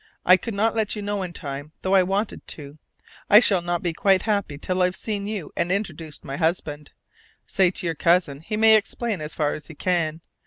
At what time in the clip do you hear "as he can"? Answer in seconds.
9.53-10.21